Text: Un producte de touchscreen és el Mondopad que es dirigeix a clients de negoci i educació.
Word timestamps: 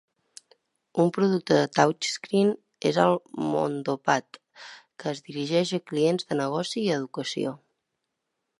Un 1.01 1.09
producte 1.17 1.57
de 1.57 1.67
touchscreen 1.79 2.49
és 2.91 2.97
el 3.03 3.13
Mondopad 3.51 4.39
que 5.03 5.13
es 5.15 5.21
dirigeix 5.31 5.75
a 5.79 5.83
clients 5.93 6.29
de 6.31 6.39
negoci 6.41 6.83
i 6.87 6.91
educació. 6.97 7.55